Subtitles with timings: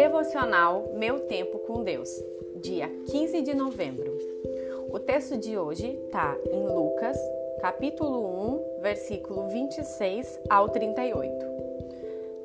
[0.00, 2.08] Devocional Meu Tempo com Deus,
[2.56, 4.16] dia 15 de novembro.
[4.90, 7.18] O texto de hoje está em Lucas,
[7.60, 11.44] capítulo 1, versículo 26 ao 38.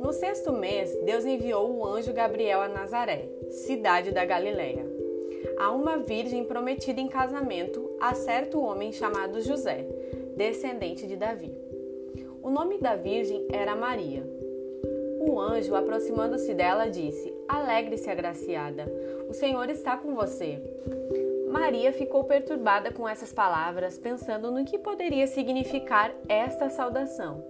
[0.01, 4.85] No sexto mês, Deus enviou o anjo Gabriel a Nazaré, cidade da Galiléia,
[5.57, 9.87] a uma virgem prometida em casamento a certo homem chamado José,
[10.35, 11.55] descendente de Davi.
[12.43, 14.29] O nome da virgem era Maria.
[15.21, 18.85] O anjo, aproximando-se dela, disse: Alegre-se, agraciada,
[19.29, 20.59] o Senhor está com você.
[21.49, 27.43] Maria ficou perturbada com essas palavras, pensando no que poderia significar esta saudação.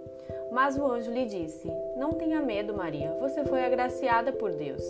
[0.52, 4.84] Mas o anjo lhe disse: Não tenha medo, Maria, você foi agraciada por Deus.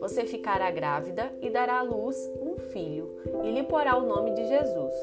[0.00, 4.46] Você ficará grávida e dará à luz um filho, e lhe porá o nome de
[4.46, 4.94] Jesus.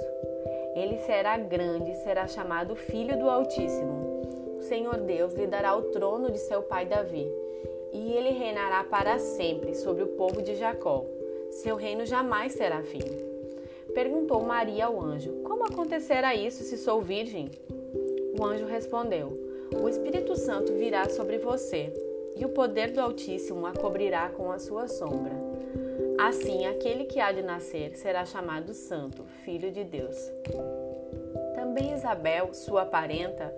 [0.76, 4.16] Ele será grande e será chamado Filho do Altíssimo.
[4.62, 7.32] Senhor Deus lhe dará o trono de seu pai Davi,
[7.96, 11.06] e ele reinará para sempre sobre o povo de Jacó.
[11.50, 13.00] Seu reino jamais será fim.
[13.94, 17.50] Perguntou Maria ao anjo: Como acontecerá isso se sou virgem?
[18.38, 19.40] O anjo respondeu:
[19.82, 21.94] O Espírito Santo virá sobre você,
[22.36, 25.34] e o poder do Altíssimo a cobrirá com a sua sombra.
[26.20, 30.18] Assim, aquele que há de nascer será chamado Santo, Filho de Deus.
[31.56, 33.54] Também Isabel, sua parenta,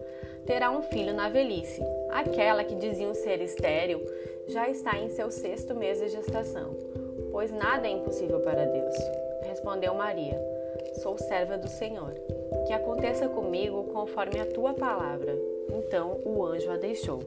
[0.48, 1.84] terá um filho na velhice.
[2.10, 4.02] Aquela que diziam ser estéril
[4.48, 6.76] já está em seu sexto mês de gestação,
[7.32, 8.96] pois nada é impossível para Deus.
[9.44, 10.42] Respondeu Maria:
[11.04, 12.16] Sou serva do Senhor.
[12.66, 15.38] Que aconteça comigo conforme a tua palavra.
[15.70, 17.20] Então o anjo a deixou.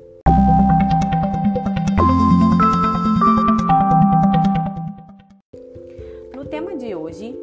[6.34, 7.38] No tema de hoje,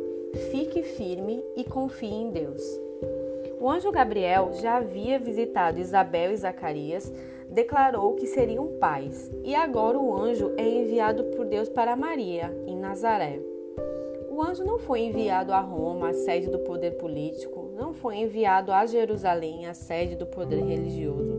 [0.52, 2.87] fique firme e confie em Deus.
[3.60, 7.12] O anjo Gabriel já havia visitado Isabel e Zacarias,
[7.50, 12.78] declarou que seriam pais, e agora o anjo é enviado por Deus para Maria, em
[12.78, 13.40] Nazaré.
[14.30, 18.72] O anjo não foi enviado a Roma, a sede do poder político, não foi enviado
[18.72, 21.36] a Jerusalém, a sede do poder religioso,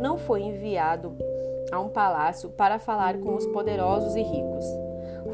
[0.00, 1.16] não foi enviado
[1.70, 4.66] a um palácio para falar com os poderosos e ricos.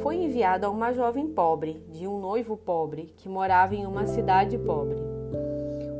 [0.02, 4.58] Foi enviado a uma jovem pobre, de um noivo pobre, que morava em uma cidade
[4.58, 5.17] pobre.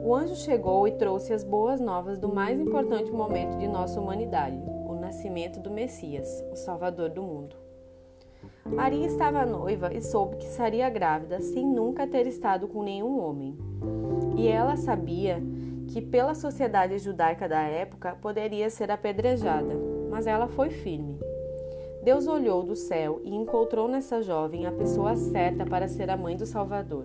[0.09, 4.59] O anjo chegou e trouxe as boas novas do mais importante momento de nossa humanidade,
[4.87, 7.55] o nascimento do Messias, o Salvador do mundo.
[8.65, 13.55] Maria estava noiva e soube que estaria grávida sem nunca ter estado com nenhum homem.
[14.35, 15.43] E ela sabia
[15.89, 19.75] que, pela sociedade judaica da época, poderia ser apedrejada,
[20.09, 21.19] mas ela foi firme.
[22.03, 26.35] Deus olhou do céu e encontrou nessa jovem a pessoa certa para ser a mãe
[26.35, 27.05] do Salvador.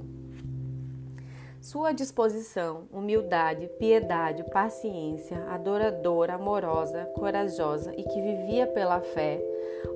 [1.63, 9.41] Sua disposição, humildade, piedade, paciência, adoradora, amorosa, corajosa e que vivia pela fé,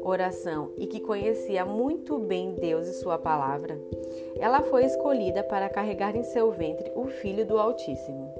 [0.01, 3.77] oração e que conhecia muito bem Deus e Sua palavra,
[4.39, 8.33] ela foi escolhida para carregar em seu ventre o Filho do Altíssimo.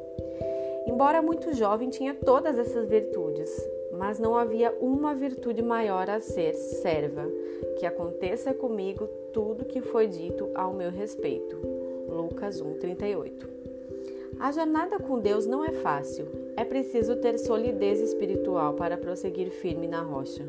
[0.88, 3.52] Embora muito jovem, tinha todas essas virtudes,
[3.92, 7.26] mas não havia uma virtude maior a ser serva,
[7.78, 11.77] que aconteça comigo tudo que foi dito ao meu respeito.
[12.08, 13.48] Lucas 1:38.
[14.40, 16.28] A jornada com Deus não é fácil.
[16.56, 20.46] É preciso ter solidez espiritual para prosseguir firme na rocha.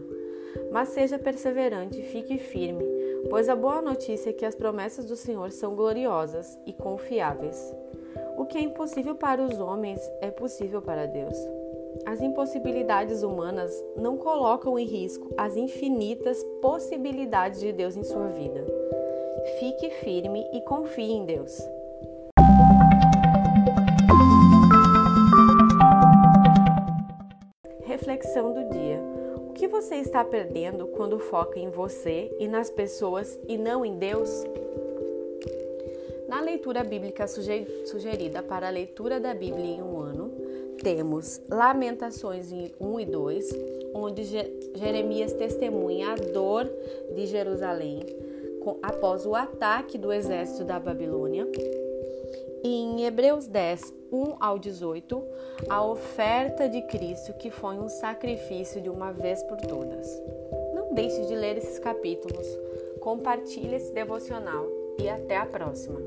[0.70, 2.84] Mas seja perseverante e fique firme,
[3.30, 7.74] pois a boa notícia é que as promessas do Senhor são gloriosas e confiáveis.
[8.36, 11.36] O que é impossível para os homens é possível para Deus.
[12.06, 18.64] As impossibilidades humanas não colocam em risco as infinitas possibilidades de Deus em sua vida.
[19.44, 21.56] Fique firme e confie em Deus.
[27.84, 29.00] Reflexão do dia.
[29.48, 33.96] O que você está perdendo quando foca em você e nas pessoas e não em
[33.98, 34.28] Deus?
[36.28, 40.30] Na leitura bíblica sugerida para a leitura da Bíblia em um ano,
[40.82, 43.48] temos Lamentações 1 e 2,
[43.94, 44.24] onde
[44.74, 46.70] Jeremias testemunha a dor
[47.14, 48.27] de Jerusalém
[48.82, 51.46] após o ataque do exército da Babilônia.
[52.62, 55.22] E em Hebreus 10, 1 ao 18,
[55.68, 60.06] a oferta de Cristo, que foi um sacrifício de uma vez por todas.
[60.74, 62.46] Não deixe de ler esses capítulos,
[63.00, 64.66] compartilhe esse devocional
[64.98, 66.00] e até a próxima!